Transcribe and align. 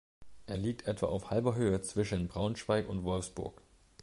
Er 0.47 0.57
liegt 0.57 0.87
etwa 0.87 1.05
auf 1.05 1.29
halber 1.29 1.53
Höhe 1.53 1.79
zwischen 1.83 2.27
Braunschweig 2.27 2.89
und 2.89 3.03
Wolfsburg. 3.03 3.61